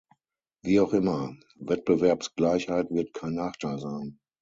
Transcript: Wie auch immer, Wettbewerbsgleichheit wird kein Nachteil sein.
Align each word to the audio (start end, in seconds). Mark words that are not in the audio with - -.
Wie 0.63 0.79
auch 0.79 0.93
immer, 0.93 1.35
Wettbewerbsgleichheit 1.59 2.89
wird 2.89 3.13
kein 3.13 3.35
Nachteil 3.35 3.77
sein. 3.77 4.19